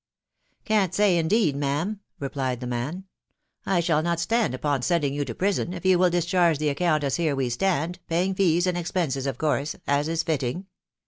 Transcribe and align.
"Can't 0.65 0.95
say, 0.95 1.15
indeed, 1.15 1.55
ma'am," 1.55 1.99
replied 2.19 2.59
the 2.59 2.65
man;" 2.65 3.03
I 3.67 3.81
shall 3.81 4.01
not 4.01 4.19
stand 4.19 4.55
upon 4.55 4.81
sending 4.81 5.13
you 5.13 5.23
to 5.25 5.35
prison 5.35 5.73
if 5.75 5.85
you 5.85 5.99
will 5.99 6.09
discharge 6.09 6.57
the 6.57 6.69
account 6.69 7.03
as 7.03 7.17
here*we 7.17 7.51
stand, 7.51 7.99
paying 8.07 8.33
fees 8.33 8.65
and 8.65 8.79
expenses 8.79 9.27
of 9.27 9.37
course, 9.37 9.75
as 9.85 10.07
is 10.07 10.23
fitting. 10.23 10.65